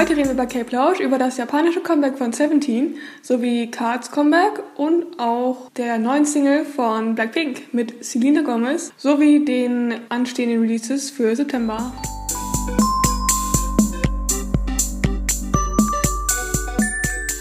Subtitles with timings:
[0.00, 5.20] Heute reden wir bei K-Plausch über das japanische Comeback von Seventeen sowie Cards Comeback und
[5.20, 11.92] auch der neuen Single von Blackpink mit Selena Gomez sowie den anstehenden Releases für September.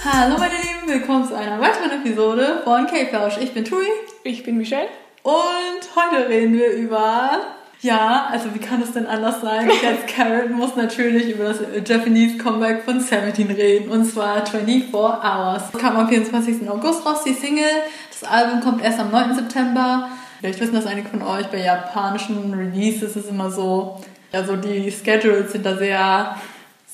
[0.04, 3.38] Hallo meine Lieben, willkommen zu einer weiteren Episode von K-Plausch.
[3.40, 3.86] Ich bin Tui
[4.26, 4.90] Ich bin Michelle.
[5.24, 7.56] und heute reden wir über...
[7.82, 9.70] Ja, also wie kann es denn anders sein?
[9.70, 15.72] Als Karen muss natürlich über das Japanese Comeback von Seventeen reden und zwar 24 Hours.
[15.72, 16.70] Das kam am 24.
[16.70, 17.64] August raus, die Single.
[18.10, 19.34] Das Album kommt erst am 9.
[19.34, 20.10] September.
[20.40, 24.92] Vielleicht wissen das einige von euch, bei japanischen Releases ist es immer so, also die
[24.92, 26.36] Schedules sind da sehr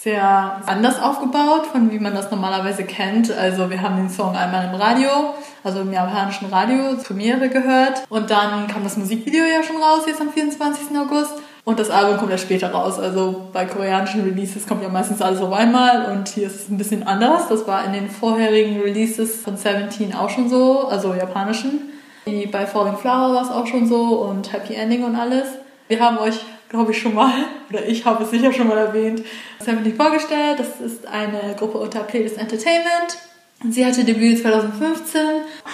[0.05, 3.32] sehr anders aufgebaut, von wie man das normalerweise kennt.
[3.32, 5.09] Also wir haben den Song einmal im Radio,
[5.64, 8.04] also im japanischen Radio, Premiere gehört.
[8.09, 10.95] Und dann kam das Musikvideo ja schon raus, jetzt am 24.
[10.95, 11.34] August.
[11.64, 13.00] Und das Album kommt ja später raus.
[13.00, 16.78] Also bei koreanischen Releases kommt ja meistens alles auf einmal und hier ist es ein
[16.78, 17.47] bisschen anders.
[17.47, 21.80] Das war in den vorherigen Releases von Seventeen auch schon so, also japanischen.
[22.25, 25.47] Wie bei Falling Flower war es auch schon so und Happy Ending und alles.
[25.88, 29.23] Wir haben euch, glaube ich, schon mal, oder ich habe es sicher schon mal erwähnt,
[29.59, 30.59] Seventeen vorgestellt.
[30.59, 33.17] Das ist eine Gruppe unter Playlist Entertainment.
[33.69, 35.21] Sie hatte Debüt 2015,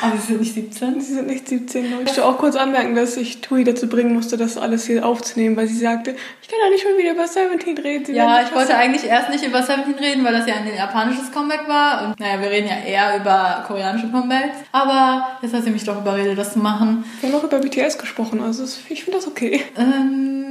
[0.01, 1.01] aber sie sind nicht 17.
[1.01, 1.85] Sie sind nicht 17.
[1.85, 5.55] Ich möchte auch kurz anmerken, dass ich Tui dazu bringen musste, das alles hier aufzunehmen,
[5.57, 8.05] weil sie sagte, ich kann doch nicht schon wieder über Seventeen reden.
[8.05, 11.31] Sie Ja, ich wollte eigentlich erst nicht über Seventeen reden, weil das ja ein japanisches
[11.31, 12.07] Comeback war.
[12.07, 14.57] Und naja, wir reden ja eher über koreanische Comebacks.
[14.71, 17.03] Aber jetzt hat sie mich doch überredet, das zu machen.
[17.19, 19.61] Wir haben auch über BTS gesprochen, also ich finde das okay.
[19.77, 20.50] Ähm,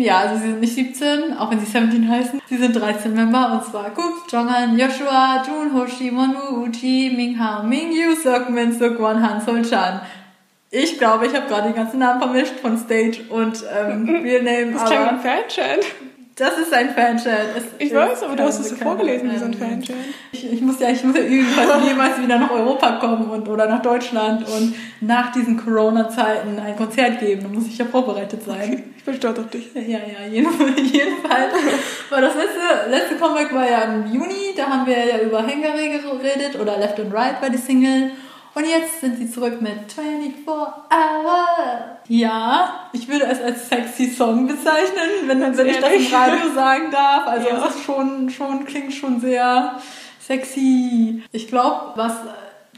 [0.00, 2.40] ja, also sie sind nicht 17, auch wenn sie 17 heißen.
[2.48, 8.14] Sie sind 13 Member und zwar Gup, Jonghan, Joshua, Jun, Hoshi, Monu, Uchi, Minghao, Mingyu,
[8.14, 10.00] Seokmin, Seokwan, Han, Sol-chan.
[10.70, 14.72] Ich glaube, ich habe gerade die ganzen Namen vermischt von Stage und ähm, Real Name,
[14.72, 15.84] Das aber ein Fanchat.
[16.40, 17.54] Das ist ein Fanchat.
[17.56, 19.96] Es Ich weiß, aber du hast es vorgelesen wie so ein ähm, Fanchat.
[20.32, 23.66] ich, ich muss ja, ich muss ja wir jemals wieder nach Europa kommen und, oder
[23.66, 27.42] nach Deutschland und nach diesen Corona-Zeiten ein Konzert geben.
[27.42, 28.84] Dann muss ich ja vorbereitet sein.
[28.96, 29.70] Ich bin stolz auf dich.
[29.74, 31.52] Ja, ja, jeden- jedenfalls.
[32.08, 35.88] Weil das letzte, letzte Comeback war ja im Juni, da haben wir ja über Hangare
[35.88, 38.12] geredet oder Left and Right bei die Single.
[38.54, 41.98] Und jetzt sind sie zurück mit 24 Hours.
[42.08, 46.12] Ja, ich würde es als sexy Song bezeichnen, wenn, wenn ich das im?
[46.14, 47.26] Radio sagen darf.
[47.28, 47.66] Also Ja.
[47.68, 49.76] es ist schon, schon, klingt schon sehr
[50.20, 51.22] sexy.
[51.32, 52.14] Ich glaube, was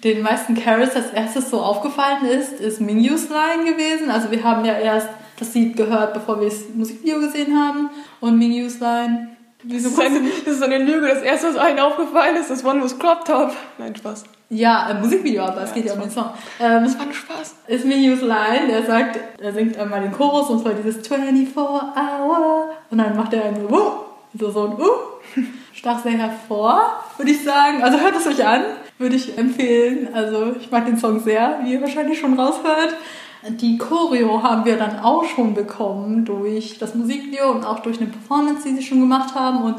[0.05, 4.11] den meisten Carols als erstes so aufgefallen ist, ist Mingyu's Line gewesen.
[4.11, 7.88] Also wir haben ja erst das Lied gehört, bevor wir das Musikvideo gesehen haben.
[8.21, 9.28] Und Mingyu's Line.
[9.65, 11.06] Das ist, eine, das ist eine Lüge.
[11.09, 13.53] Das erste, was allen aufgefallen ist, das One was Crop Top.
[13.78, 14.25] Nein, Spaß.
[14.50, 16.31] Ja, ein Musikvideo, aber es Ja, geht ja um den Song.
[16.61, 17.55] Ähm, Das war nur Spaß.
[17.69, 22.71] ist Minhyu's Line, der sagt, er singt einmal den Chorus und zwar dieses 24 Hour
[22.91, 23.93] und dann macht er ein Wuh,
[24.39, 25.43] so, so ein Uh,
[25.73, 26.83] stach sehr hervor,
[27.17, 27.83] würde ich sagen.
[27.83, 28.62] Also hört es euch an,
[28.99, 30.09] würde ich empfehlen.
[30.12, 32.94] Also ich mag den Song sehr, wie ihr wahrscheinlich schon raushört.
[33.48, 38.08] Die Choreo haben wir dann auch schon bekommen durch das Musikvideo und auch durch eine
[38.08, 39.64] Performance, die sie schon gemacht haben.
[39.64, 39.76] Und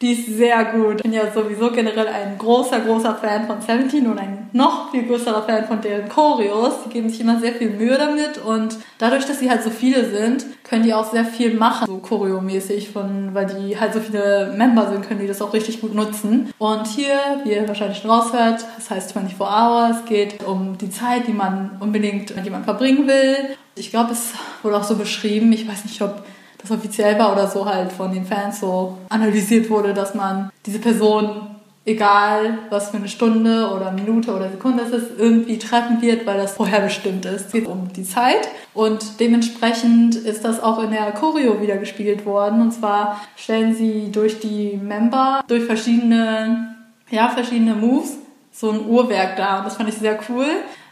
[0.00, 0.96] die ist sehr gut.
[0.96, 5.04] Ich bin ja sowieso generell ein großer, großer Fan von Seventeen und ein noch viel
[5.04, 6.84] größerer Fan von deren Choreos.
[6.84, 10.04] Die geben sich immer sehr viel Mühe damit und dadurch, dass sie halt so viele
[10.10, 14.54] sind, können die auch sehr viel machen, so choreomäßig, von, weil die halt so viele
[14.56, 16.52] Member sind, können die das auch richtig gut nutzen.
[16.58, 21.26] Und hier, wie ihr wahrscheinlich schon raushört, das heißt 24 Hours, geht um die Zeit,
[21.26, 23.36] die man unbedingt mit jemandem verbringen will.
[23.74, 26.22] Ich glaube, es wurde auch so beschrieben, ich weiß nicht, ob
[26.64, 30.78] das offiziell war oder so halt von den Fans so analysiert wurde, dass man diese
[30.78, 36.26] Person, egal was für eine Stunde oder Minute oder Sekunde es ist, irgendwie treffen wird,
[36.26, 37.46] weil das vorher bestimmt ist.
[37.46, 42.24] Es geht um die Zeit und dementsprechend ist das auch in der Choreo wieder gespielt
[42.24, 42.62] worden.
[42.62, 46.74] Und zwar stellen sie durch die Member, durch verschiedene,
[47.10, 48.16] ja, verschiedene Moves
[48.50, 49.58] so ein Uhrwerk dar.
[49.58, 50.46] Und das fand ich sehr cool,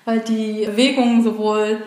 [0.05, 1.79] weil die Bewegungen sowohl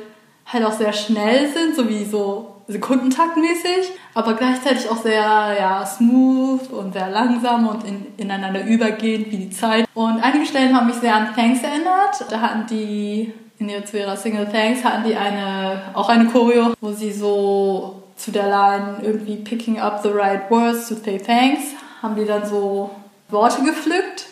[0.47, 6.71] halt auch sehr schnell sind, so wie so sekundentaktmäßig, aber gleichzeitig auch sehr ja, smooth
[6.71, 9.87] und sehr langsam und in, ineinander übergehend wie die Zeit.
[9.93, 12.25] Und einige Stellen haben mich sehr an Thanks erinnert.
[12.29, 16.73] Da hatten die in ihrer, zu ihrer Single Thanks hatten die eine auch eine Choreo,
[16.81, 21.61] wo sie so zu der Line irgendwie picking up the right words to say thanks,
[22.01, 22.89] haben die dann so
[23.29, 24.27] Worte gepflückt.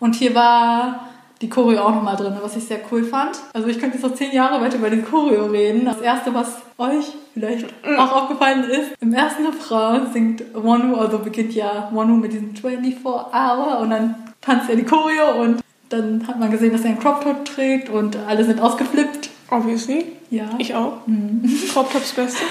[0.00, 1.08] Und hier war
[1.40, 3.36] die Choreo auch nochmal drin, was ich sehr cool fand.
[3.52, 5.84] Also ich könnte jetzt noch zehn Jahre weiter über die Choreo reden.
[5.84, 7.66] Das erste, was euch vielleicht
[7.98, 13.04] auch aufgefallen ist, im ersten Refrain singt Wonu, also beginnt ja Wonu mit diesem 24
[13.04, 16.98] Hour und dann tanzt er die Choreo und dann hat man gesehen, dass er einen
[17.00, 19.30] Crop Top trägt und alle sind ausgeflippt.
[19.50, 20.06] Obviously.
[20.30, 20.46] Ja.
[20.58, 20.98] Ich auch.
[21.72, 22.42] Crop Tops Beste.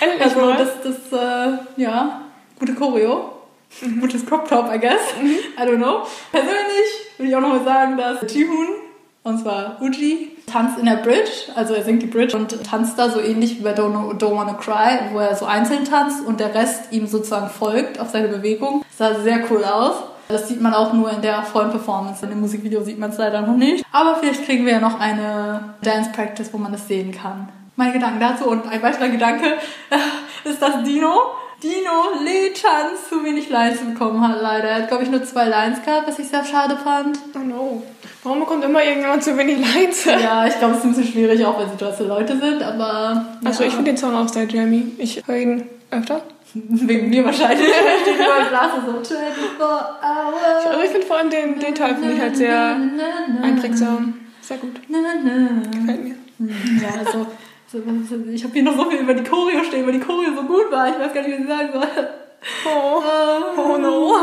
[0.00, 0.56] Endlich Also mal.
[0.56, 0.70] das,
[1.10, 2.22] das, äh, ja,
[2.58, 3.32] gute Choreo.
[4.00, 5.00] Gutes Crop Top, I guess.
[5.58, 6.02] I don't know.
[6.30, 8.68] Persönlich würde ich auch nochmal sagen, dass Jihoon,
[9.22, 13.10] und zwar Uji, tanzt in der Bridge, also er singt die Bridge und tanzt da
[13.10, 16.54] so ähnlich wie bei Don't, Don't Wanna Cry, wo er so einzeln tanzt und der
[16.54, 18.84] Rest ihm sozusagen folgt auf seine Bewegung.
[18.88, 19.94] Das sah sehr cool aus.
[20.28, 22.24] Das sieht man auch nur in der vollen Performance.
[22.24, 23.84] In dem Musikvideo sieht man es leider noch nicht.
[23.92, 27.48] Aber vielleicht kriegen wir ja noch eine Dance Practice, wo man das sehen kann.
[27.76, 29.46] Meine Gedanken dazu und ein weiterer Gedanke
[30.44, 31.12] ist, dass Dino
[31.62, 34.68] Dino Lee Chan zu wenig Lines bekommen hat, leider.
[34.68, 37.18] Er hat, glaube ich, nur zwei Lines gehabt, was ich sehr schade fand.
[37.34, 37.82] Oh no.
[38.22, 40.04] Warum bekommt immer irgendjemand zu wenig Lines?
[40.04, 43.24] Ja, ich glaube, es ist ein bisschen schwierig, auch wenn sie dort Leute sind, aber.
[43.44, 43.68] Also, ja.
[43.68, 44.92] ich finde den Song auch sehr jammy.
[44.98, 46.20] Ich höre ihn öfter.
[46.54, 47.68] Wegen mir wahrscheinlich.
[48.86, 50.66] So 24 Hours.
[50.66, 52.76] Also, ich finde vor allem den, den Teil finde ich halt sehr
[53.42, 54.14] einprägsam.
[54.40, 54.74] Sehr gut.
[54.86, 56.14] Gefällt mir.
[56.82, 57.26] Ja, also.
[58.32, 60.70] Ich habe hier noch so viel über die Choreo stehen, weil die Choreo so gut
[60.70, 60.88] war.
[60.88, 62.08] Ich weiß gar nicht, was ich sagen soll.
[62.64, 63.02] Oh,
[63.56, 64.14] oh no.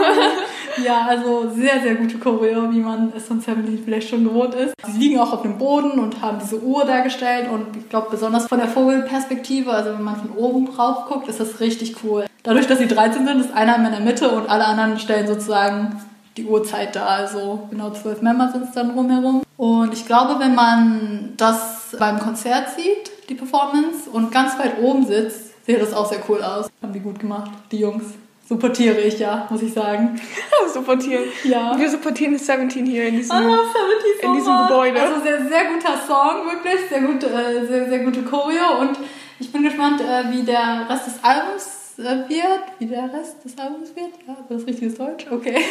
[0.84, 4.74] ja, also sehr, sehr gute Choreo, wie man es von Seventeen vielleicht schon gewohnt ist.
[4.88, 8.48] Sie liegen auch auf dem Boden und haben diese Uhr dargestellt und ich glaube besonders
[8.48, 12.26] von der Vogelperspektive, also wenn man von oben drauf guckt, ist das richtig cool.
[12.44, 16.02] Dadurch, dass sie 13 sind, ist einer in der Mitte und alle anderen stellen sozusagen
[16.38, 17.06] die Uhrzeit da.
[17.06, 19.44] Also genau zwölf Member sind es dann rumherum.
[19.58, 25.06] Und ich glaube, wenn man das beim Konzert sieht, die Performance, und ganz weit oben
[25.06, 26.70] sitzt, sieht das auch sehr cool aus.
[26.82, 28.04] Haben die gut gemacht, die Jungs.
[28.48, 30.20] Supportiere ich ja, muss ich sagen.
[30.74, 31.24] supportieren.
[31.46, 31.78] Ja.
[31.78, 34.58] Wir supportieren 17 hier in diesem, love 70 so in diesem.
[34.68, 35.02] Gebäude.
[35.02, 36.90] Also sehr, sehr guter Song, wirklich.
[36.90, 38.82] Sehr gute, äh, sehr, sehr gute Choreo.
[38.82, 38.98] Und
[39.40, 42.64] ich bin gespannt, äh, wie der Rest des Albums äh, wird.
[42.80, 44.12] Wie der Rest des Albums wird.
[44.28, 45.26] Ja, das ist richtiges Deutsch.
[45.32, 45.56] Okay.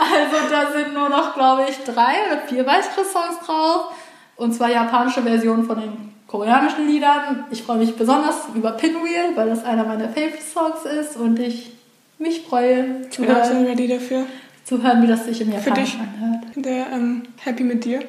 [0.00, 3.92] also da sind nur noch, glaube ich, drei oder vier weitere Songs drauf.
[4.36, 5.92] Und zwar japanische Versionen von den
[6.26, 7.44] koreanischen Liedern.
[7.50, 11.72] Ich freue mich besonders über Pinwheel, weil das einer meiner Favorite Songs ist und ich
[12.18, 14.24] mich freue Ich bin absolut ready dafür.
[14.64, 15.94] zu hören, wie das sich im Für dich.
[15.94, 16.44] Japanischen anhört.
[16.56, 18.00] Der, ähm, happy mit dir.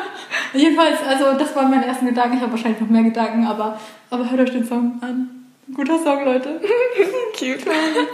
[0.52, 2.36] Jedenfalls, also das waren meine ersten Gedanken.
[2.36, 3.78] Ich habe wahrscheinlich noch mehr Gedanken, aber,
[4.10, 5.30] aber hört euch den Song an.
[5.74, 6.60] Guter Song, Leute.
[7.38, 7.62] Cute.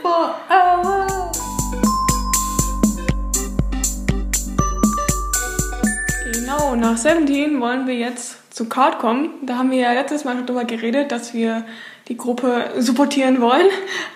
[0.03, 0.35] For
[6.71, 9.31] Genau, nach 17 wollen wir jetzt zu Card kommen.
[9.47, 11.65] Da haben wir ja letztes Mal schon drüber geredet, dass wir
[12.09, 13.67] die Gruppe supportieren wollen.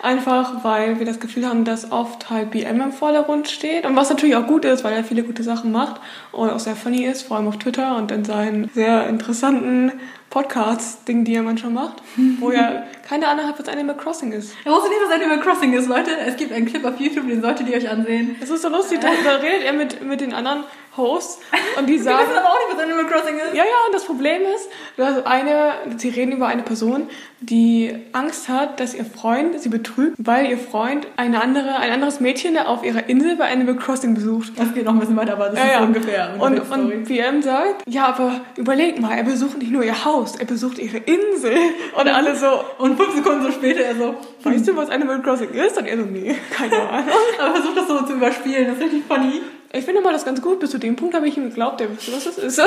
[0.01, 3.85] Einfach weil wir das Gefühl haben, dass oft halt BM im Vordergrund steht.
[3.85, 6.01] Und was natürlich auch gut ist, weil er viele gute Sachen macht
[6.31, 9.91] und auch sehr funny ist, vor allem auf Twitter und in seinen sehr interessanten
[10.33, 12.01] Podcasts-Dingen, die er manchmal macht,
[12.39, 14.53] wo ja keine Ahnung hat, was Animal Crossing ist.
[14.65, 16.09] Er wusste nicht, was Animal Crossing ist, Leute.
[16.25, 18.35] Es gibt einen Clip auf YouTube, den solltet ihr euch ansehen.
[18.39, 20.63] Das ist so lustig, da, da redet er mit, mit den anderen
[20.97, 21.39] Hosts
[21.77, 22.27] und die Wir sagen...
[22.27, 23.53] wissen aber auch nicht, was Animal Crossing ist.
[23.53, 27.09] Ja, ja, und das Problem ist, dass eine, sie reden über eine Person,
[27.49, 32.19] die Angst hat, dass ihr Freund sie betrügt, weil ihr Freund eine andere, ein anderes
[32.19, 34.53] Mädchen auf ihrer Insel bei Animal Crossing besucht.
[34.57, 35.81] Das geht noch ein bisschen weiter, aber das Ja, ist ja.
[35.83, 36.35] ungefähr.
[36.39, 40.45] Und, und VM sagt, ja, aber überleg mal, er besucht nicht nur ihr Haus, er
[40.45, 41.53] besucht ihre Insel.
[41.99, 42.47] Und alle so,
[42.79, 45.77] und fünf Sekunden so später er so, weißt du, was Animal Crossing ist?
[45.77, 47.09] Und er so, nee, keine Ahnung.
[47.39, 48.65] aber versucht das so zu überspielen.
[48.67, 49.41] Das ist richtig funny.
[49.75, 51.89] Ich finde mal das ganz gut, bis zu dem Punkt habe ich ihm geglaubt, der
[51.89, 52.57] wusste, was das ist.
[52.57, 52.65] Ja,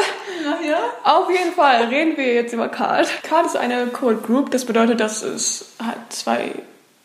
[0.69, 0.79] ja.
[1.05, 3.09] Auf jeden Fall reden wir jetzt über Card.
[3.23, 6.51] Card ist eine Code Group, das bedeutet, dass es halt zwei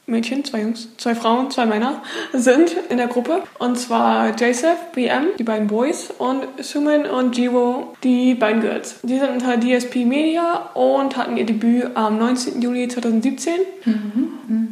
[0.08, 2.02] Mädchen, zwei Jungs, zwei Frauen, zwei Männer
[2.34, 3.44] sind in der Gruppe.
[3.60, 8.96] Und zwar Joseph, BM, die beiden Boys, und Sumin und Jiwo, die beiden Girls.
[9.04, 12.62] Die sind unter DSP Media und hatten ihr Debüt am 19.
[12.62, 13.54] Juli 2017.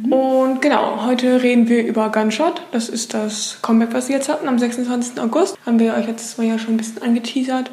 [0.08, 2.62] Und genau, heute reden wir über Gunshot.
[2.72, 4.48] Das ist das Comeback, was sie jetzt hatten.
[4.48, 5.20] Am 26.
[5.20, 7.70] August haben wir euch letztes Mal ja schon ein bisschen angeteasert.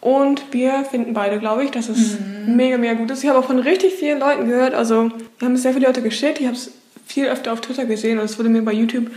[0.00, 3.22] Und wir finden beide, glaube ich, dass es mega, mega gut ist.
[3.22, 4.74] Ich habe auch von richtig vielen Leuten gehört.
[4.74, 6.40] Also, wir haben es sehr viele Leute geschickt.
[6.40, 6.72] Ich habe es
[7.06, 9.10] viel öfter auf Twitter gesehen und es wurde mir bei YouTube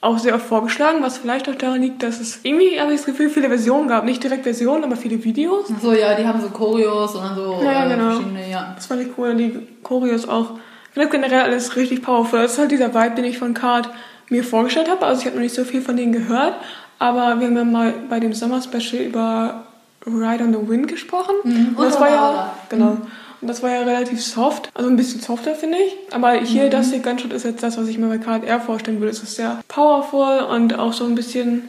[0.00, 3.06] auch sehr oft vorgeschlagen, was vielleicht auch daran liegt, dass es irgendwie, habe ich das
[3.06, 4.04] Gefühl, viele Versionen gab.
[4.04, 5.66] Nicht direkt Versionen, aber viele Videos.
[5.74, 8.10] Ach so, ja, die haben so Choreos und so Ja, äh, genau.
[8.12, 8.72] verschiedene, ja.
[8.76, 9.34] Das fand ich cool.
[9.34, 10.52] Die Choreos auch.
[10.98, 12.40] Ich finde generell alles richtig powerful.
[12.40, 13.88] Das ist halt dieser Vibe, den ich von Card
[14.30, 15.06] mir vorgestellt habe.
[15.06, 16.54] Also ich habe noch nicht so viel von denen gehört.
[16.98, 19.64] Aber wir haben ja mal bei dem Sommer-Special über
[20.04, 21.36] Ride on the Wind gesprochen.
[21.44, 21.76] Mhm.
[21.76, 22.96] Und das war ja, genau.
[23.40, 24.70] Und das war ja relativ soft.
[24.74, 25.94] Also ein bisschen softer, finde ich.
[26.12, 28.98] Aber hier, das hier Gunshot ist jetzt das, was ich mir bei Card eher vorstellen
[28.98, 29.12] würde.
[29.12, 31.68] Es ist sehr powerful und auch so ein bisschen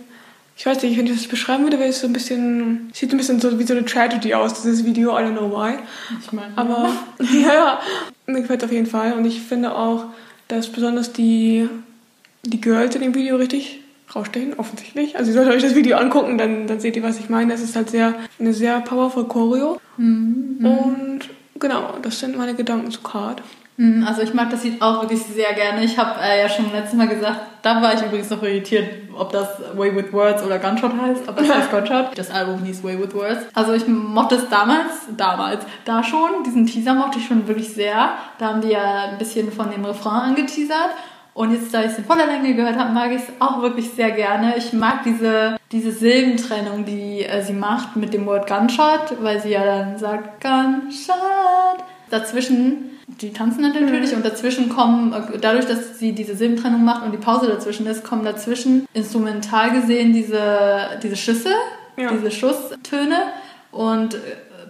[0.60, 3.18] ich weiß nicht, wenn ich das beschreiben würde, wäre es so ein bisschen, sieht ein
[3.18, 5.76] bisschen so wie so eine Tragedy aus, dieses Video, I don't know why.
[6.22, 7.80] Ich meine, Aber ja, ja,
[8.34, 9.14] mir gefällt es auf jeden Fall.
[9.14, 10.06] Und ich finde auch,
[10.48, 11.70] dass besonders die,
[12.44, 13.82] die Girls in dem Video richtig
[14.16, 15.18] rausstechen, offensichtlich.
[15.18, 17.54] Also ihr solltet euch das Video angucken, dann, dann seht ihr, was ich meine.
[17.54, 19.80] Es ist halt sehr, eine sehr powerful Choreo.
[19.98, 20.66] Mhm.
[20.66, 21.20] Und
[21.60, 23.42] genau, das sind meine Gedanken zu Card.
[23.80, 25.86] Mm, Also ich mag das Lied auch wirklich sehr gerne.
[25.86, 28.86] Ich habe äh, ja schon letztes Mal gesagt, da war ich übrigens noch irritiert,
[29.18, 32.18] ob das Way With Words oder Gunshot heißt, aber es heißt Gunshot.
[32.18, 33.46] Das Album hieß Way With Words.
[33.54, 38.10] Also ich mochte es damals, damals, da schon, diesen Teaser mochte ich schon wirklich sehr.
[38.38, 40.92] Da haben die ja ein bisschen von dem Refrain angeteasert.
[41.34, 43.92] Und jetzt, da ich es in voller Länge gehört habe, mag ich es auch wirklich
[43.92, 44.56] sehr gerne.
[44.58, 49.52] Ich mag diese, diese Silbentrennung, die äh, sie macht mit dem Wort Gunshot, weil sie
[49.52, 51.86] ja dann sagt Gunshot.
[52.10, 52.90] Dazwischen,
[53.22, 57.12] die tanzen dann natürlich und dazwischen kommen, äh, dadurch, dass sie diese Silbentrennung macht und
[57.12, 60.42] die Pause dazwischen ist, kommen dazwischen instrumental gesehen diese,
[61.02, 61.50] diese Schüsse,
[61.98, 62.12] Ja.
[62.12, 63.18] diese Schusstöne
[63.72, 64.18] und äh,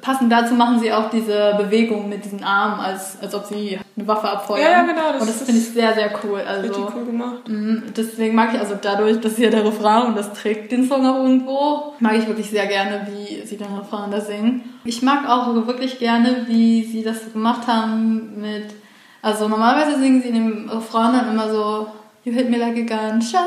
[0.02, 4.08] passend dazu machen sie auch diese Bewegung mit diesen Armen, als, als ob sie eine
[4.08, 4.62] Waffe abfeuern.
[4.62, 6.42] Ja, ja, genau, das und das finde ich sehr, sehr cool.
[6.48, 7.48] Also, Richtig cool gemacht.
[7.48, 11.06] Mhm, Deswegen mag ich also dadurch, dass hier der Refrain und das trägt den Song
[11.06, 14.64] auch irgendwo, mag ich wirklich sehr gerne, wie sie den Refrain da singen.
[14.84, 18.68] Ich mag auch wirklich gerne, wie sie das gemacht haben mit,
[19.22, 21.88] also normalerweise singen sie in dem Refrain dann immer so,
[22.24, 23.40] you hit me like a gunshot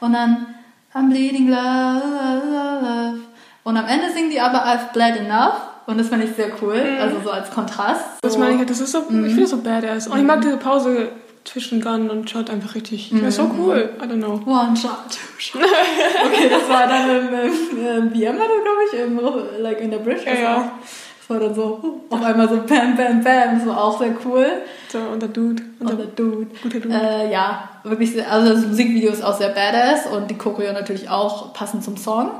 [0.00, 0.46] und dann
[0.92, 3.20] I'm bleeding love
[3.64, 5.54] und am Ende singen die aber I've bled enough
[5.86, 8.04] und das fand ich sehr cool, also so als Kontrast.
[8.22, 8.38] Das so.
[8.38, 10.06] meine ich, halt, das ist so, ich finde das so badass.
[10.06, 11.08] Und ich mag diese Pause
[11.44, 13.10] zwischen Gun und Shot einfach richtig.
[13.12, 13.90] Das ist so cool.
[14.00, 14.40] I don't know.
[14.46, 15.62] One shot, two shot.
[15.62, 19.98] Okay, das war dann im, im, im war das, glaube ich, im, like in der
[19.98, 20.22] Bridge.
[20.24, 20.56] Das, Ja, ja.
[20.56, 20.72] War,
[21.18, 23.58] das war dann so, uh, auf einmal so bam, bam, bam.
[23.58, 24.46] Das war auch sehr cool.
[24.88, 25.62] So, und der Dude.
[25.80, 26.46] Und Und der, Dude.
[26.62, 26.94] guter Dude.
[26.94, 31.52] Äh, ja, wirklich, also das Musikvideo ist auch sehr badass und die Choreo natürlich auch
[31.52, 32.30] passend zum Song.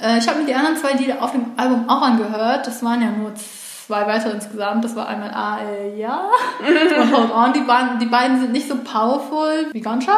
[0.00, 2.66] Äh, ich habe mir die anderen zwei Lieder auf dem Album auch angehört.
[2.66, 4.84] Das waren ja nur zwei weitere insgesamt.
[4.84, 6.28] Das war einmal A, äh, ja
[7.00, 7.52] und Hold On.
[7.52, 10.14] Die, beiden- die beiden sind nicht so powerful wie Gunshot.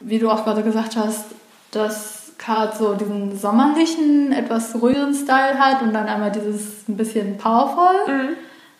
[0.00, 1.24] Wie du auch gerade gesagt hast,
[1.72, 7.36] dass Card so diesen sommerlichen, etwas ruhigeren Style hat und dann einmal dieses ein bisschen
[7.36, 7.96] powerful.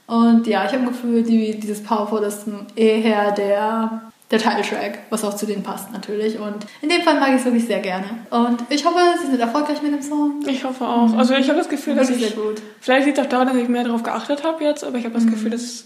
[0.06, 2.44] Und ja, ich habe ein Gefühl, die, dieses Powerful ist
[2.76, 6.38] eher der, der Titeltrack, was auch zu denen passt natürlich.
[6.38, 8.04] Und in dem Fall mag ich es wirklich sehr gerne.
[8.30, 10.40] Und ich hoffe, sie sind erfolgreich mit dem Song.
[10.46, 11.16] ich hoffe auch.
[11.16, 12.34] Also ich habe das Gefühl, dass Wirklich ich...
[12.34, 12.60] sehr gut.
[12.80, 15.14] Vielleicht liegt es auch daran, dass ich mehr darauf geachtet habe jetzt, aber ich habe
[15.14, 15.84] das Gefühl, dass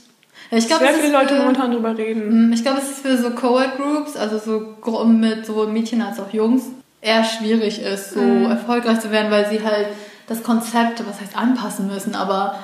[0.51, 2.49] Ja, ich glaube, sehr es viele Leute für- momentan drüber reden.
[2.49, 6.19] Mm, Ich glaube, es ist für so Co-ed-Groups, also so Gruppen mit sowohl Mädchen als
[6.19, 6.65] auch Jungs,
[7.01, 9.87] eher schwierig ist, so erfolgreich zu werden, weil sie halt
[10.27, 12.57] das Konzept, was heißt anpassen müssen, aber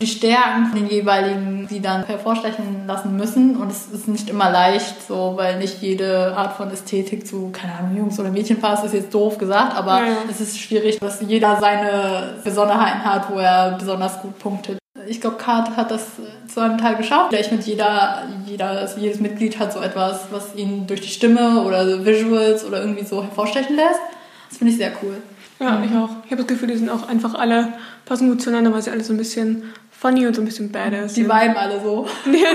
[0.00, 3.56] die Stärken von den jeweiligen, die dann hervorstechen lassen müssen.
[3.56, 7.72] Und es ist nicht immer leicht, so, weil nicht jede Art von Ästhetik zu, keine
[7.74, 11.22] Ahnung, Jungs oder Mädchen passt, ist jetzt doof gesagt, aber Ja, es ist schwierig, dass
[11.22, 14.78] jeder seine Besonderheiten hat, wo er besonders gut punktet.
[15.08, 17.28] Ich glaube, Kat hat das äh, zu einem Teil geschafft.
[17.30, 21.62] Vielleicht mit jeder, jeder, also jedes Mitglied hat so etwas, was ihn durch die Stimme
[21.62, 24.00] oder Visuals oder irgendwie so hervorstechen lässt.
[24.48, 25.16] Das finde ich sehr cool.
[25.58, 26.10] Ja, ich auch.
[26.24, 27.72] Ich habe das Gefühl, die sind auch einfach alle,
[28.04, 31.14] passen gut zueinander, weil sie alle so ein bisschen funny und so ein bisschen badass
[31.14, 32.06] Die viben alle so.
[32.26, 32.48] Ja,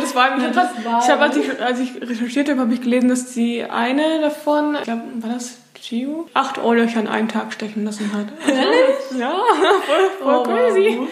[0.00, 2.80] das war ich das habe ich hab, als ich als ich recherchiert habe, habe ich
[2.82, 7.52] gelesen, dass die eine davon, ich glaube, war das Gio, acht Ohrlöcher an einem Tag
[7.52, 8.26] stechen lassen hat.
[8.46, 9.34] Also, Ja,
[9.86, 10.96] voll, voll Oh, crazy.
[10.98, 11.08] wow.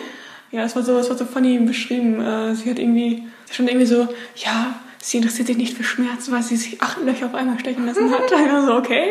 [0.50, 2.20] Ja, es war so, es war so funny beschrieben.
[2.20, 6.42] Äh, Sie hat irgendwie schon irgendwie so, ja, sie interessiert sich nicht für Schmerz, weil
[6.42, 8.22] sie sich acht Löcher auf einmal stechen lassen hat.
[8.24, 9.10] Ich war so, okay.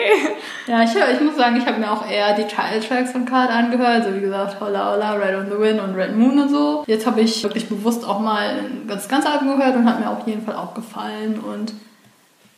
[0.65, 4.05] Ja, ich, ich muss sagen, ich habe mir auch eher die Titeltracks von Card angehört.
[4.05, 6.85] Also wie gesagt, Holla Holla, Red on the Wind und Red Moon und so.
[6.87, 10.25] Jetzt habe ich wirklich bewusst auch mal das ganze Album gehört und hat mir auf
[10.25, 11.39] jeden Fall auch gefallen.
[11.39, 11.73] Und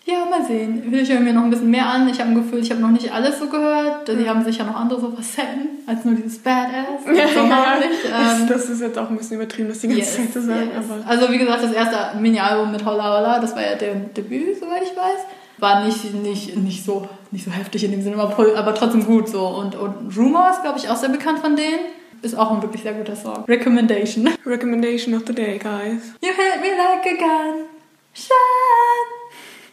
[0.06, 0.94] ja, mal sehen.
[0.94, 2.08] Ich höre mir noch ein bisschen mehr an.
[2.10, 4.08] Ich habe ein Gefühl, ich habe noch nicht alles so gehört.
[4.08, 7.06] Die haben sicher noch andere so Facetten als nur dieses Badass.
[7.06, 7.90] und sommerlich.
[8.04, 10.42] das, Ähm, das ist jetzt auch ein bisschen übertrieben, das die ganze Yes, Zeit zu
[10.42, 10.70] sagen.
[10.76, 10.86] yes.
[10.92, 14.60] Aber Also wie gesagt, das erste Mini-Album mit Holla Holla, das war ja der Debüt,
[14.60, 15.26] soweit ich weiß.
[15.60, 19.46] War nicht, nicht, nicht, so, nicht so heftig in dem Sinne, aber, trotzdem gut so.
[19.48, 21.80] Und, und Rumors, glaube ich, auch sehr bekannt von denen.
[22.22, 23.46] Ist auch ein wirklich sehr guter Song.
[23.48, 24.28] Recommendation.
[24.46, 26.14] Recommendation of the day, guys.
[26.22, 27.66] You hit me like a gun.
[28.14, 29.23] Shot.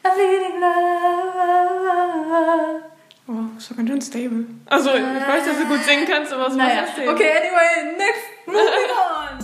[0.02, 0.80] I'm feeling love.
[3.28, 4.46] Oh, ist doch ganz schön stable.
[4.66, 7.10] Also, ich weiß, dass du gut singen kannst, aber es war Naja, stable.
[7.12, 8.22] okay, anyway, next.
[8.46, 9.38] Moving on.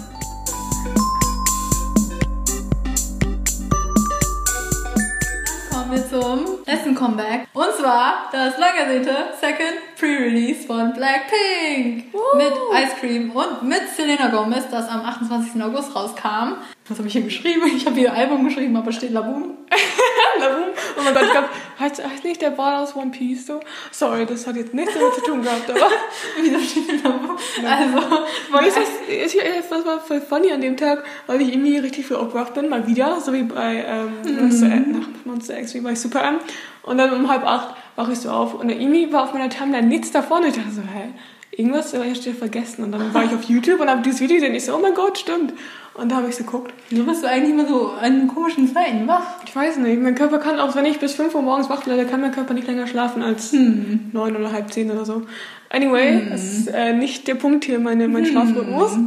[5.70, 7.46] Kommen wir zum letzten Comeback.
[7.52, 12.06] Und zwar das lang ersehnte Second Pre-Release von Blackpink.
[12.36, 15.62] Mit Ice Cream und mit Selena Gomez, das am 28.
[15.62, 16.54] August rauskam.
[16.88, 17.62] Was habe ich hier geschrieben?
[17.76, 19.58] Ich habe hier Album geschrieben, aber steht Laboom.
[20.40, 20.68] Laboom.
[20.98, 23.60] Oh mein Gott, ich heißt, heißt nicht der Ball aus One Piece so?
[23.90, 25.80] Sorry, das hat jetzt nichts damit zu tun gehabt, aber.
[27.02, 27.36] Laboom?
[27.64, 31.52] Also, Weil ist das, ist hier, das war voll funny an dem Tag, weil ich
[31.52, 35.74] irgendwie richtig viel aufgewacht bin, mal wieder, so wie bei ähm, Monster, nach Monster X,
[35.74, 36.38] wie bei Super M.
[36.82, 39.86] Und dann um halb acht wache ich so auf und irgendwie war auf meiner Timeline
[39.86, 40.42] nichts davon.
[40.42, 41.12] Und ich dachte so, hä?
[41.56, 42.84] Irgendwas habe ich vergessen.
[42.84, 44.54] Und dann war ich auf YouTube und habe dieses Video gesehen.
[44.54, 45.54] Ich so, oh mein Gott, stimmt.
[45.94, 46.74] Und da habe ich es geguckt.
[46.90, 49.42] Wieso bist du eigentlich immer so an komischen Zeiten wach?
[49.46, 52.04] Ich weiß nicht, mein Körper kann, auch wenn ich bis 5 Uhr morgens wach bleibe,
[52.04, 54.10] kann mein Körper nicht länger schlafen als Hm.
[54.12, 55.22] 9 oder halb 10 oder so.
[55.70, 58.98] Anyway, das ist äh, nicht der Punkt hier, meine, mein Schlafrhythmus.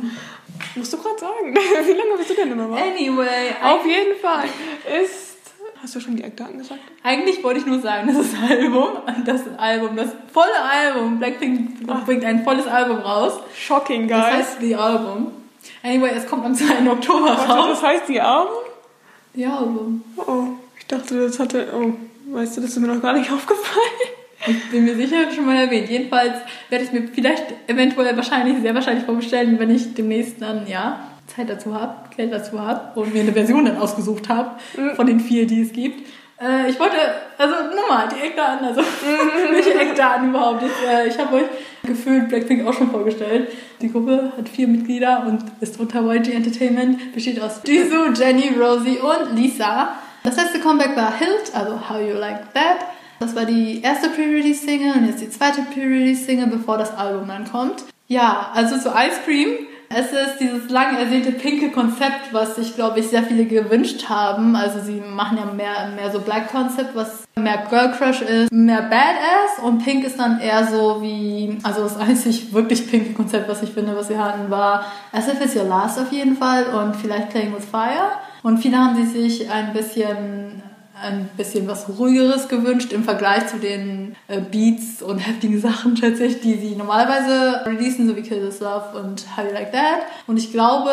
[0.75, 1.55] Musst du gerade sagen.
[1.85, 2.79] Wie lange bist du denn immer wach?
[2.81, 4.45] Anyway, Auf jeden Fall
[5.03, 5.28] ist...
[5.81, 6.79] Hast du schon die Eckdaten gesagt?
[7.03, 8.88] eigentlich wollte ich nur sagen, das ist Album,
[9.25, 13.33] das Album, das volle Album, Blackpink bringt ein volles Album raus.
[13.55, 14.33] Shocking, Das guys.
[14.36, 15.31] heißt die Album.
[15.83, 16.89] Anyway, es kommt am 2.
[16.89, 17.67] Oktober Warte, raus.
[17.71, 18.50] das heißt die Arme?
[19.33, 20.03] Die Album.
[20.17, 20.43] Oh, oh,
[20.77, 21.67] ich dachte, das hatte.
[21.74, 21.93] Oh,
[22.36, 23.86] weißt du, das ist mir noch gar nicht aufgefallen.
[24.48, 25.89] Ich bin mir sicher, schon mal erwähnt.
[25.89, 26.33] Jedenfalls
[26.69, 31.50] werde ich mir vielleicht eventuell wahrscheinlich, sehr wahrscheinlich vorbestellen, wenn ich demnächst dann, ja, Zeit
[31.50, 34.51] dazu habe, Geld dazu habe und mir eine Version dann ausgesucht habe
[34.95, 36.07] von den vier, die es gibt.
[36.41, 36.95] Äh, ich wollte,
[37.38, 38.81] also nochmal, die Eckdaten, also
[39.51, 40.63] welche Eckdaten überhaupt?
[40.63, 41.45] Jetzt, äh, ich habe euch
[41.83, 43.50] gefühlt Blackpink auch schon vorgestellt.
[43.81, 49.00] Die Gruppe hat vier Mitglieder und ist unter YG Entertainment, besteht aus Jisoo, Jenny, Rosie
[49.00, 49.89] und Lisa.
[50.24, 52.77] Das letzte Comeback war Hilt, also How You Like That.
[53.19, 57.83] Das war die erste Pre-Release-Single und jetzt die zweite Pre-Release-Single, bevor das Album dann kommt.
[58.07, 59.50] Ja, also zu Ice Cream.
[59.91, 64.55] Es ist dieses lang ersehnte pinke Konzept, was sich, glaube ich, sehr viele gewünscht haben.
[64.55, 68.84] Also sie machen ja mehr, mehr so Black Concept, was mehr Girl Crush ist, mehr
[68.84, 73.63] Badass und Pink ist dann eher so wie, also das einzig wirklich pinke Konzept, was
[73.63, 76.96] ich finde, was sie hatten, war As If It's Your Last auf jeden Fall und
[76.96, 78.12] vielleicht Playing With Fire.
[78.43, 80.62] Und viele haben sie sich ein bisschen
[81.01, 86.25] ein bisschen was ruhigeres gewünscht im Vergleich zu den äh, Beats und heftigen Sachen, schätze
[86.25, 90.01] ich, die sie normalerweise releasen, so wie Kill This Love und How You Like That.
[90.27, 90.91] Und ich glaube,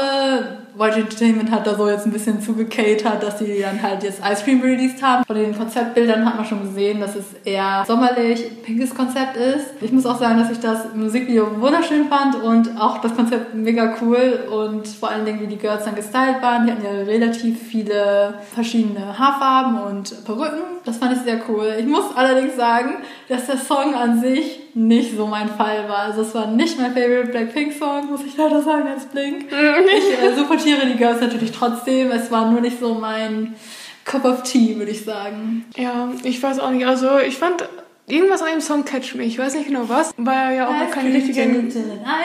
[0.78, 4.44] YG Entertainment hat da so jetzt ein bisschen zugecatert, dass sie dann halt jetzt Ice
[4.44, 5.24] Cream released haben.
[5.24, 9.68] Von den Konzeptbildern hat man schon gesehen, dass es eher sommerlich, pinkes Konzept ist.
[9.80, 13.94] Ich muss auch sagen, dass ich das Musikvideo wunderschön fand und auch das Konzept mega
[14.02, 16.66] cool und vor allen Dingen, wie die Girls dann gestylt waren.
[16.66, 20.75] Die hatten ja relativ viele verschiedene Haarfarben und Perücken.
[20.86, 21.74] Das fand ich sehr cool.
[21.80, 25.98] Ich muss allerdings sagen, dass der Song an sich nicht so mein Fall war.
[25.98, 29.46] Also es war nicht mein Favorite Blackpink Song, muss ich leider sagen, als Blink.
[29.52, 32.12] Ich äh, supportiere die Girls natürlich trotzdem.
[32.12, 33.56] Es war nur nicht so mein
[34.04, 35.64] Cup of Tea, würde ich sagen.
[35.76, 36.86] Ja, ich weiß auch nicht.
[36.86, 37.68] Also, ich fand
[38.08, 39.26] irgendwas an dem Song catch mich.
[39.28, 41.68] Ich weiß nicht genau was, weil er ja auch noch keine richtigen.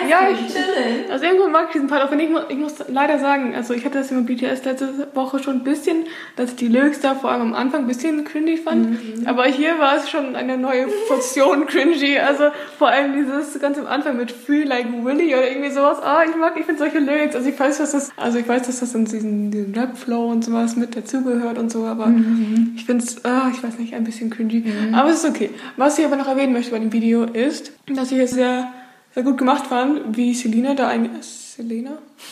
[0.10, 1.12] Ja, ich- chillen.
[1.12, 3.84] Also irgendwo mag ich diesen Part, auch wenn ich, ich muss leider sagen, also ich
[3.84, 7.32] hatte das mit BTS letzte Woche schon ein bisschen, dass ich die Lyrics da vor
[7.32, 8.98] allem am Anfang ein bisschen cringy fand.
[9.26, 12.20] Aber hier war es schon eine neue Portion cringy.
[12.20, 12.46] Also
[12.78, 15.98] vor allem dieses ganz am Anfang mit Free Like Willy oder irgendwie sowas.
[16.04, 17.36] Ah, ich mag, ich finde solche Lyrics.
[17.36, 20.46] Also ich weiß, dass das, also ich weiß, dass das in diesen, diesen Rap-Flow und
[20.46, 22.14] sowas mit dazugehört und so, aber
[22.76, 24.64] ich finde es, ah, ich weiß nicht, ein bisschen cringy.
[24.94, 25.50] Aber es ist okay.
[25.78, 28.72] Was ich aber noch erwähnen möchte bei dem Video ist, dass ich es sehr,
[29.14, 31.92] sehr gut gemacht fand, wie Selina da ein, Selena?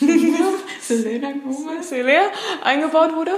[0.80, 1.88] Selena Gomez.
[1.88, 2.20] Selena
[2.64, 3.32] eingebaut wurde,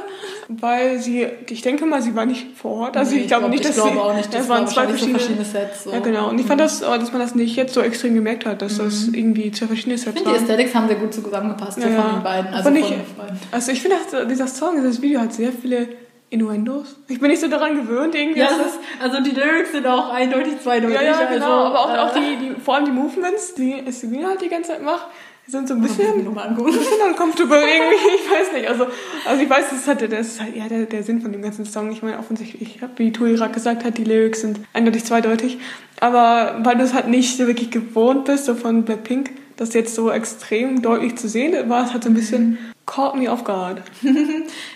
[0.49, 2.97] weil sie, ich denke mal, sie war nicht vor Ort.
[2.97, 5.01] Also ich glaube nicht, dass ich glaube sie, auch nicht, das waren waren zwei wahrscheinlich
[5.03, 5.85] so verschiedene, verschiedene Sets.
[5.85, 5.93] So.
[5.93, 6.29] ja genau.
[6.31, 8.79] Und ich fand das, äh, dass man das nicht jetzt so extrem gemerkt hat, dass
[8.79, 10.43] das irgendwie zwei verschiedene Ich Sets finde, die waren.
[10.49, 12.13] Aesthetics haben sehr gut zusammengepasst so Ja, von ja.
[12.13, 12.55] den beiden.
[12.55, 13.41] Also von ich- den Freunden.
[13.51, 13.97] Also ich finde,
[14.31, 15.89] dieser Song, dieses Video hat sehr viele
[16.33, 16.97] Innuendos.
[17.09, 18.41] Ich bin nicht so daran gewöhnt irgendwie.
[18.41, 18.49] Ja,
[19.03, 20.97] also die Lyrics sind auch eindeutig zweideutig.
[20.97, 21.65] Ja, ja, genau.
[21.65, 24.49] Also, aber auch, äh, auch die, die, vor allem die Movements, die Selina halt die
[24.49, 25.09] ganze Zeit macht,
[25.47, 26.73] sind so ein bisschen, angucken.
[26.73, 27.97] ein bisschen uncomfortable irgendwie.
[28.25, 28.67] Ich weiß nicht.
[28.67, 28.87] Also,
[29.27, 31.43] also ich weiß, das ist halt, das ist halt ja, der, der Sinn von dem
[31.43, 31.93] ganzen Song.
[31.93, 35.59] Ich meine, offensichtlich, wie Tuirak gesagt hat, die Lyrics sind eindeutig zweideutig.
[36.01, 39.95] Aber weil du es halt nicht so wirklich gewohnt bist, so von Blackpink, das jetzt
[39.95, 42.57] so extrem deutlich zu sehen, war es halt so ein bisschen
[42.95, 43.81] caught me off guard.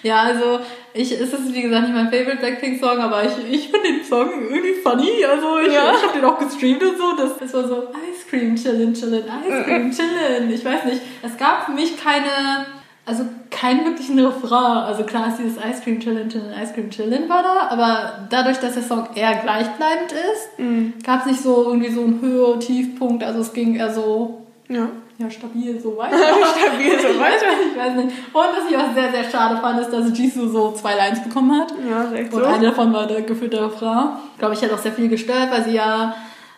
[0.02, 0.60] Ja, also
[0.94, 4.28] ich, es ist wie gesagt nicht mein Favorite Blackpink-Song, aber ich, ich finde den Song
[4.48, 5.24] irgendwie funny.
[5.24, 5.92] Also ich, Ja.
[5.96, 7.16] ich habe den auch gestreamt und so.
[7.16, 10.50] Das, das war so Ice Cream chillen, chillen, Ice Cream chillen.
[10.52, 11.00] Ich weiß nicht.
[11.22, 12.66] Es gab für mich keine,
[13.04, 14.84] also keinen wirklichen Refrain.
[14.84, 18.58] Also klar ist dieses Ice Cream chillen, chillen, Ice Cream chillen war da, aber dadurch,
[18.58, 23.24] dass der Song eher gleichbleibend ist, gab es nicht so irgendwie so einen Höhe, Tiefpunkt.
[23.24, 24.88] Also es ging eher so Ja.
[25.18, 26.16] Ja, stabil so weiter.
[26.16, 27.46] Stabil so weiter.
[27.70, 28.08] Ich weiß nicht.
[28.32, 31.58] Und was ich auch sehr, sehr schade fand, ist, dass Jisoo so zwei Lines bekommen
[31.58, 31.72] hat.
[31.88, 32.46] Ja, ist echt Und so.
[32.46, 34.10] eine davon war der geführte Refrain.
[34.34, 36.14] Ich glaube, ich hat auch sehr viel gestört, weil sie ja,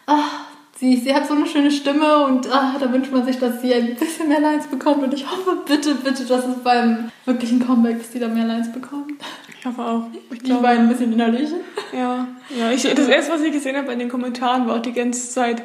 [0.06, 0.32] ach,
[0.76, 3.72] sie, sie hat so eine schöne Stimme und ach, da wünscht man sich, dass sie
[3.72, 5.04] ein bisschen mehr Lines bekommt.
[5.04, 8.72] Und ich hoffe bitte, bitte, dass es beim wirklichen Comeback, dass sie da mehr Lines
[8.72, 9.12] bekommt.
[9.58, 10.02] Ich hoffe auch.
[10.32, 11.50] Ich Die beiden ein bisschen innerlich.
[11.92, 14.92] Ja, ja ich, das erste, was ich gesehen habe in den Kommentaren, war auch die
[14.92, 15.62] ganze Zeit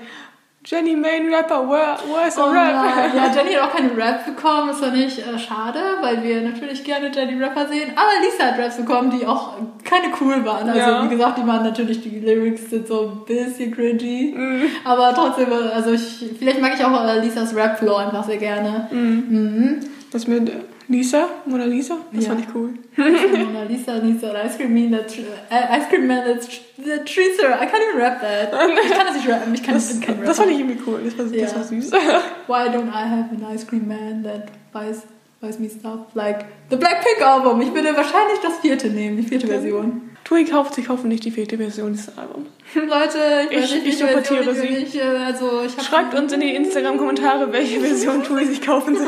[0.65, 2.73] Jenny Main Rapper, where, where's the Oh rap?
[2.73, 3.11] nein.
[3.15, 6.83] Ja, Jenny hat auch keine Rap bekommen, das war nicht äh, schade, weil wir natürlich
[6.85, 7.91] gerne Jenny Rapper sehen.
[7.95, 10.69] Aber Lisa hat Raps bekommen, die auch keine cool waren.
[10.69, 11.03] Also Ja.
[11.03, 14.33] wie gesagt, die waren natürlich, die Lyrics sind so ein bisschen cringy.
[14.37, 14.63] Mhm.
[14.85, 18.87] Aber trotzdem, also ich, vielleicht mag ich auch äh, Lisas Rap-Flow einfach sehr gerne.
[18.89, 19.79] Mhm.
[20.11, 20.53] Das mit äh,
[20.89, 22.31] Lisa, Mona Lisa, das Ja.
[22.31, 22.73] fand ich cool.
[22.97, 27.51] Mona Lisa needs an ice cream man uh, ice cream man that's the treats her.
[27.61, 28.51] I can't even rap that.
[28.83, 29.53] Ich kann das nicht rappen.
[29.53, 30.25] Ich kann Das, kein Rapper.
[30.25, 31.55] das fand ich irgendwie cool, das war, das Ja.
[31.55, 31.91] war süß.
[32.47, 35.03] Why don't I have an ice cream man that buys
[35.41, 37.61] buys me stuff like the Blackpink Album?
[37.61, 40.09] Ich würde wahrscheinlich das vierte nehmen, die vierte Version.
[40.25, 42.47] Tui kauft sich hoffentlich die vierte Version des Albums.
[42.75, 43.19] Leute,
[43.51, 44.67] ich, Ich- nicht, ich supportiere sie.
[44.67, 49.07] Ich, äh, also ich Schreibt uns in die Instagram-Kommentare, welche Version Tui sich kaufen soll.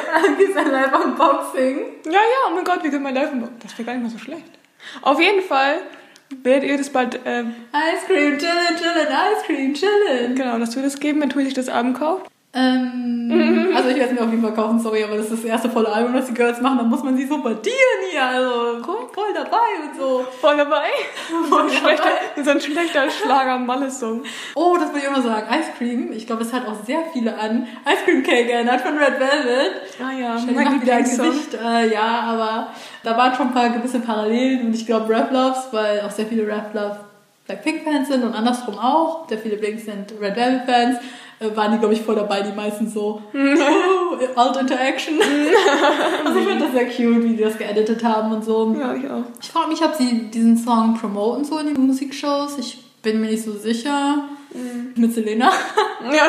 [0.38, 1.78] Gibt's ein Live-Unboxing?
[2.06, 3.30] Ja, ja, oh mein Gott, wir können mal live
[3.62, 4.44] Das wäre gar nicht mal so schlecht.
[5.02, 5.78] Auf jeden Fall
[6.42, 10.34] werdet ihr das bald, äh, Ice Cream, chillin', chillin', Ice Cream, chillin'.
[10.34, 12.30] genau, dass wir das geben, wenn Tui sich das Album kauft.
[12.52, 15.44] Ähm, also ich werde es mir auf jeden Fall kaufen, sorry, aber das ist das
[15.44, 17.76] erste volle Album, das die Girls machen, da muss man sie supportieren
[18.10, 20.26] hier, also voll, voll dabei und so.
[20.40, 20.88] Voll dabei.
[21.28, 22.42] So ein Voll schlechter, dabei.
[22.42, 24.22] so ein schlechter Schlager-Malle-Song.
[24.56, 27.38] Oh, das will ich noch sagen, Ice Cream, ich glaube, es hat auch sehr viele
[27.38, 29.72] an Ice Cream Cake erinnert von Red Velvet.
[30.02, 31.04] Ah ja, Shelly mein wieder ein.
[31.04, 32.68] Gesicht, äh, ja, aber
[33.04, 36.26] da waren schon ein paar gewisse Parallelen und ich glaube Rap Loves, weil auch sehr
[36.26, 36.96] viele Rap Love
[37.46, 41.00] Blackpink Fans sind und andersrum auch, sehr viele Blinks sind Red Velvet Fans, äh,
[41.40, 45.14] waren die glaube ich voll dabei, die meisten so oh, Alt Interaction.
[46.24, 48.76] also ich finde das sehr cute, wie die das geeditet haben und so.
[48.78, 49.24] Ja, ich auch.
[49.40, 52.58] Ich frage mich, ob sie diesen Song promoten so in den Musikshows.
[52.58, 54.24] Ich bin mir nicht so sicher.
[54.96, 55.50] Mit Selena.
[56.02, 56.26] Ja,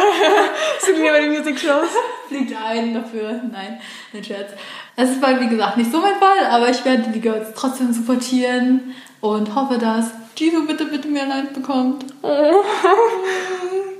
[0.80, 1.88] sind wir bei den Music-Shows.
[2.28, 3.42] fliegt ein dafür.
[3.52, 3.80] Nein,
[4.14, 4.52] ein Scherz.
[4.98, 8.94] Es ist wie gesagt, nicht so mein Fall, aber ich werde die Girls trotzdem supportieren
[9.22, 12.04] und hoffe, dass Jisoo bitte, bitte mehr Live bekommt.
[12.22, 12.64] Oh,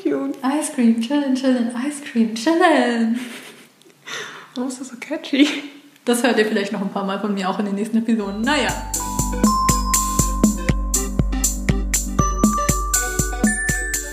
[0.02, 0.38] cute.
[0.44, 3.20] Ice Cream, chillin', chillin', Ice Cream, chillin'.
[4.56, 5.48] Warum ist das so catchy?
[6.06, 8.42] Das hört ihr vielleicht noch ein paar Mal von mir auch in den nächsten Episoden.
[8.42, 8.70] Naja.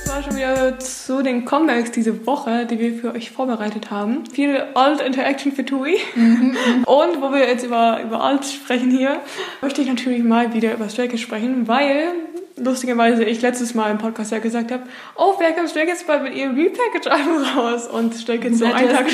[0.05, 4.27] Das war schon wieder zu den Comebacks diese Woche, die wir für euch vorbereitet haben.
[4.27, 5.97] Viel Alt-Interaction für Tui.
[6.85, 9.21] Und wo wir jetzt über, über Alt sprechen hier,
[9.63, 12.13] möchte ich natürlich mal wieder über Stray sprechen, weil
[12.61, 14.85] lustigerweise ich letztes Mal im Podcast ja gesagt habe,
[15.17, 17.87] oh, wer kommt Kids bald mit ihrem Repackage-Album raus?
[17.87, 19.09] Und Stray Kids so einen Tag?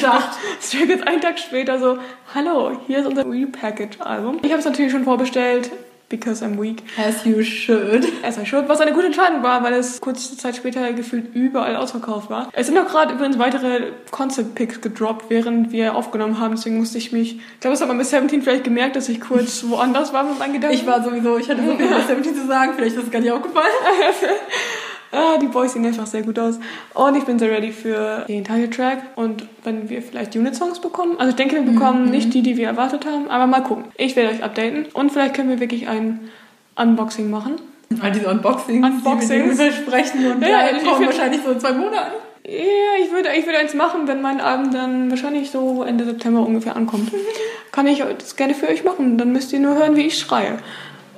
[0.60, 1.98] Stray einen Tag später so,
[2.34, 4.38] hallo, hier ist unser Repackage-Album.
[4.42, 5.70] Ich habe es natürlich schon vorbestellt,
[6.08, 6.82] because I'm weak.
[6.96, 8.06] As you should.
[8.22, 11.76] Es war schuld, was eine gute Entscheidung war, weil es kurze Zeit später gefühlt überall
[11.76, 12.48] ausverkauft war.
[12.52, 16.54] Es sind auch gerade übrigens weitere Concept-Picks gedroppt, während wir aufgenommen haben.
[16.56, 19.20] Deswegen musste ich mich, ich glaube, das hat man bis 17 vielleicht gemerkt, dass ich
[19.20, 20.76] kurz woanders war mit meinen Gedanken.
[20.76, 23.20] Ich war sowieso, ich hatte so viel was damit zu sagen, vielleicht ist es gar
[23.20, 23.66] nicht aufgefallen.
[25.14, 26.58] Ah, die Boys sehen einfach sehr gut aus.
[26.94, 28.98] Und ich bin sehr ready für den Titeltrack.
[29.16, 31.16] Und wenn wir vielleicht Unit-Songs bekommen.
[31.18, 33.30] Also ich denke, wir bekommen nicht die, die wir erwartet haben.
[33.30, 33.84] Aber mal gucken.
[33.96, 34.86] Ich werde euch updaten.
[34.92, 36.28] Und vielleicht können wir wirklich ein
[36.76, 37.56] Unboxing machen.
[38.00, 39.28] All diese Unboxings, Unboxings.
[39.28, 42.12] die wir versprechen und Ja, ja, kommen wahrscheinlich so in zwei Monaten.
[42.46, 46.40] Ja, ich würde, ich würde eins machen, wenn mein Abend dann wahrscheinlich so Ende September
[46.40, 47.10] ungefähr ankommt.
[47.72, 49.16] Kann ich das gerne für euch machen.
[49.16, 50.58] Dann müsst ihr nur hören, wie ich schreie.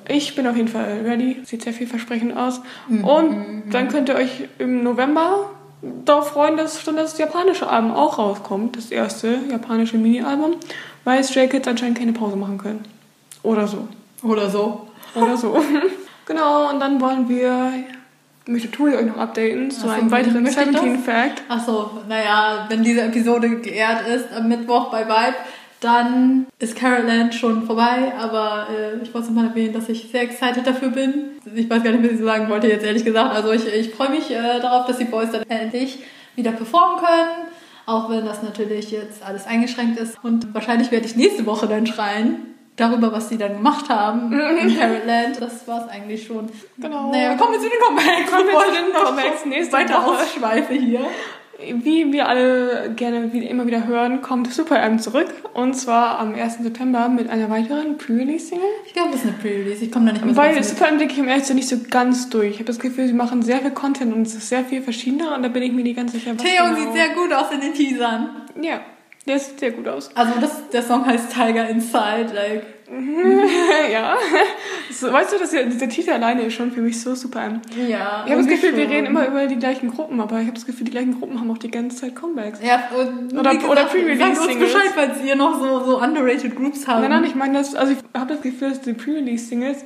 [0.09, 1.41] Ich bin auf jeden Fall ready.
[1.45, 2.61] Sieht sehr vielversprechend aus.
[2.89, 5.51] Und dann könnt ihr euch im November
[6.05, 8.77] darauf freuen, dass schon das japanische Album auch rauskommt.
[8.77, 10.57] Das erste japanische Mini-Album.
[11.05, 12.85] Weil Stray Kids anscheinend keine Pause machen können.
[13.43, 13.87] Oder so.
[14.23, 14.89] Oder so.
[15.15, 15.57] Oder so.
[16.27, 17.73] genau, und dann wollen wir,
[18.47, 20.83] möchte Tui euch noch updaten zu so, einem weiteren möchte ich das?
[20.83, 21.43] 17-Fact.
[21.49, 25.37] Achso, naja, wenn diese Episode geehrt ist am Mittwoch bei Vibe,
[25.87, 30.67] dann ist Carolland schon vorbei, aber äh, ich wollte mal erwähnen, dass ich sehr excited
[30.67, 31.31] dafür bin.
[31.55, 33.35] Ich weiß gar nicht, was ich sagen wollte jetzt ehrlich gesagt.
[33.35, 36.01] Also ich, ich freue mich äh, darauf, dass die Boys dann endlich
[36.35, 37.49] wieder performen können.
[37.87, 40.19] Auch wenn das natürlich jetzt alles eingeschränkt ist.
[40.25, 44.77] Und wahrscheinlich werde ich nächste Woche dann schreien darüber, was sie dann gemacht haben in
[44.77, 45.41] Carolland.
[45.41, 46.49] Das war's eigentlich schon.
[46.79, 47.11] Genau.
[47.11, 48.31] Naja, kommen wir zu den Comebacks.
[48.31, 50.19] Kommen wir zu den Comebacks nächste weiter Woche.
[50.21, 51.07] ausschweife hier.
[51.59, 55.29] Wie wir alle gerne wieder, immer wieder hören, kommt Super M zurück.
[55.55, 56.59] Und zwar am 1.
[56.59, 58.67] September mit einer weiteren Pre-Release-Single.
[58.87, 59.85] Ich glaube, das ist eine Pre-Release.
[59.85, 60.79] Ich komme da nicht mehr so Weil ganz mit.
[60.79, 62.51] Super M denke ich im ersten nicht so ganz durch.
[62.51, 65.35] Ich habe das Gefühl, sie machen sehr viel Content und es ist sehr viel verschiedener
[65.35, 66.77] und da bin ich mir nicht ganz sicher, was Theo genau.
[66.77, 68.29] sieht sehr gut aus in den Teasern.
[68.61, 68.81] Ja,
[69.27, 70.11] der sieht sehr gut aus.
[70.15, 72.33] Also das, der Song heißt Tiger Inside.
[72.35, 72.67] Like,
[73.93, 74.17] ja.
[74.91, 77.61] So, weißt du, dass der, dieser Titel alleine ist schon für mich so Super M.
[77.89, 78.23] ja.
[78.25, 78.93] Ich habe das Gefühl, wir schon.
[78.93, 81.51] reden immer über die gleichen Gruppen, aber ich habe das Gefühl, die gleichen Gruppen haben
[81.51, 82.61] auch die ganze Zeit Comebacks.
[82.63, 84.59] Ja, und Oder- gesagt, oder Pre-Release Sagt uns.
[84.59, 87.01] Bescheid, falls ihr noch so, so underrated Groups habt.
[87.03, 89.85] Nein, nein, ich meine das, also ich habe das Gefühl, dass die Pre-Release-Singles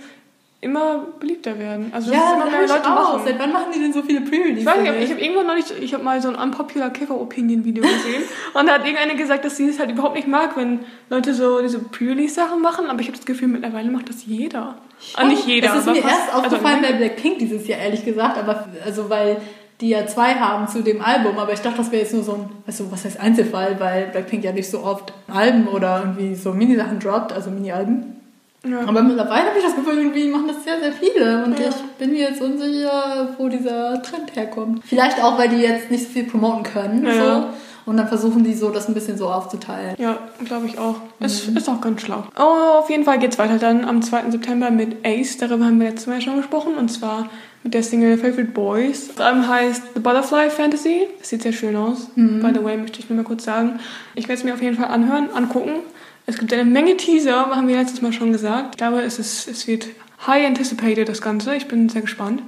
[0.62, 1.90] immer beliebter werden.
[1.94, 3.14] Also Ja, immer mehr Leute auch.
[3.14, 3.23] machen.
[3.25, 4.61] Seit wann machen die denn so viele Pre-Release?
[4.61, 7.18] Ich weiß nicht, ich habe irgendwann noch nicht, ich habe mal so ein Unpopular Kicker
[7.18, 8.23] Opinion Video gesehen
[8.55, 11.62] und da hat irgendeine gesagt, dass sie es halt überhaupt nicht mag, wenn Leute so
[11.62, 14.77] diese Pre-Release Sachen machen, aber ich habe das Gefühl, mittlerweile macht das jeder.
[15.14, 17.81] Ah, nicht jeder, Das ist mir fast- erst also aufgefallen eine bei Blackpink dieses Jahr,
[17.81, 19.38] ehrlich gesagt, aber also weil
[19.81, 22.35] die ja zwei haben zu dem Album, aber ich dachte, das wäre jetzt nur so
[22.35, 26.53] ein, also was heißt Einzelfall, weil Blackpink ja nicht so oft Alben oder irgendwie so
[26.53, 28.19] Mini-Sachen droppt, also Mini-Alben.
[28.68, 28.81] Ja.
[28.87, 31.68] Aber mittlerweile habe ich das Gefühl, irgendwie machen das sehr, sehr viele und Ja.
[31.68, 34.83] ich bin mir jetzt unsicher, wo dieser Trend herkommt.
[34.85, 37.14] Vielleicht auch, weil die jetzt nicht so viel promoten können, Ja.
[37.42, 37.46] so.
[37.87, 39.96] Und dann versuchen die so, das ein bisschen so aufzuteilen.
[39.99, 40.96] Ja, glaube ich auch.
[41.18, 41.57] Es Mhm.
[41.57, 42.23] ist auch ganz schlau.
[42.38, 44.31] Oh, auf jeden Fall geht's weiter dann am 2.
[44.31, 45.38] September mit Ace.
[45.38, 46.75] Darüber haben wir letztes Mal schon gesprochen.
[46.75, 47.31] Und zwar
[47.64, 49.09] mit der Single Favorite Boys.
[49.09, 51.09] Das Album heißt The Butterfly Fantasy.
[51.18, 52.09] Das sieht sehr schön aus.
[52.14, 52.40] Mhm.
[52.42, 53.81] By the way, möchte ich nur mal kurz sagen.
[54.14, 55.81] Ich werde es mir auf jeden Fall anhören, angucken.
[56.26, 58.74] Es gibt eine Menge Teaser, haben wir letztes Mal schon gesagt.
[58.74, 59.87] Ich glaube, es, ist, es wird
[60.26, 61.54] high anticipated, das Ganze.
[61.56, 62.42] Ich bin sehr gespannt.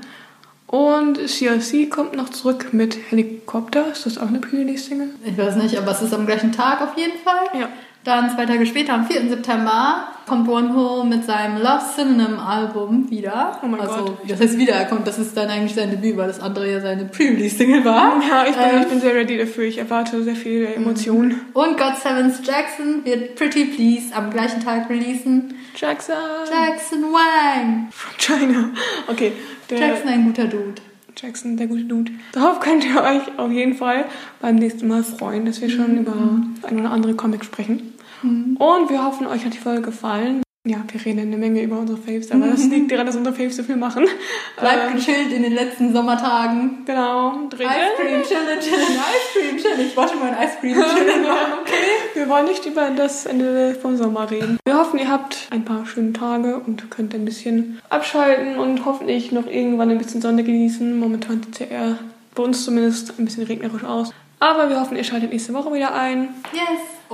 [0.67, 3.93] Und CLC kommt noch zurück mit Helikopter.
[3.93, 5.11] Ist das auch eine Pre-Release-Single?
[5.25, 7.61] Ich weiß nicht, aber es ist am gleichen Tag auf jeden Fall.
[7.61, 7.69] Ja.
[8.05, 9.29] Dann zwei Tage später, am 4.
[9.29, 13.61] September, kommt Wonho mit seinem Love Synonym Album wieder.
[13.63, 14.19] Oh mein also, Gott.
[14.27, 16.81] Das heißt wieder, er kommt, das ist dann eigentlich sein Debüt, weil das andere ja
[16.81, 18.21] seine Pre-Release-Single war.
[18.29, 19.65] Ja, ich bin, Ähm, ich bin sehr ready dafür.
[19.65, 21.43] Ich erwarte sehr viele Emotionen.
[21.53, 25.55] Und God Sevens Jackson wird Pretty Please am gleichen Tag releasen.
[25.77, 26.15] Jackson!
[26.51, 27.89] Jackson Wang.
[27.91, 28.71] From China.
[29.07, 29.33] Okay,
[29.71, 30.83] Jackson, ein guter Dude.
[31.17, 32.11] Jackson, der gute Dude.
[32.33, 34.07] Darauf könnt ihr euch auf jeden Fall
[34.41, 36.15] beim nächsten Mal freuen, dass wir schon über
[36.63, 37.92] ein oder andere Comic sprechen.
[38.23, 40.43] Und wir hoffen, euch hat die Folge gefallen.
[40.65, 43.57] Ja, wir reden eine Menge über unsere Faves, aber das liegt daran, dass unsere Faves
[43.57, 44.05] so viel machen.
[44.61, 46.85] Bleibt Ähm, gechillt in den letzten Sommertagen.
[46.87, 47.65] genau, dritte.
[47.65, 48.71] Ice Cream chillen, Ice
[49.33, 49.81] Cream chillen.
[49.89, 51.75] Ich wollte mal ein Ice Cream chillen machen, okay?
[52.15, 54.57] Wir wollen nicht über das Ende vom Sommer reden.
[54.65, 59.33] Wir hoffen, ihr habt ein paar schöne Tage und könnt ein bisschen abschalten und hoffentlich
[59.33, 60.97] noch irgendwann ein bisschen Sonne genießen.
[60.97, 61.99] Momentan sieht es ja eher
[62.37, 64.13] bei uns zumindest ein bisschen regnerisch aus.
[64.39, 66.29] Aber wir hoffen, ihr schaltet nächste Woche wieder ein.
[66.53, 66.63] Yes.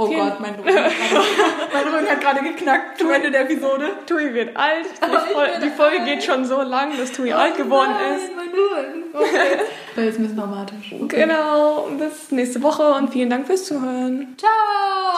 [0.00, 1.24] Oh Vielen- Gott, mein Rücken, hat gerade-
[1.72, 3.90] mein Rücken hat gerade geknackt zum Ende der Episode.
[4.06, 4.86] Tui wird alt.
[5.02, 6.04] Die, Fol die Folge alt.
[6.06, 8.36] geht schon so lang, dass Tui alt geworden Nein, ist.
[8.36, 9.04] mein Rücken.
[9.12, 9.58] Okay.
[9.88, 10.94] Das war jetzt ein bisschen dramatisch.
[11.02, 11.20] Okay.
[11.22, 14.36] Genau, bis nächste Woche und vielen Dank fürs Zuhören.
[14.38, 14.50] Ciao.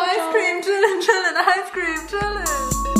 [0.03, 3.00] Ice Cream chillen, chillen, Ice Cream chillen.